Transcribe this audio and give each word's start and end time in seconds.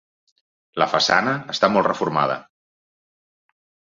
La 0.83 0.87
façana 0.93 1.33
està 1.55 1.69
molt 1.75 1.89
reformada. 1.89 2.39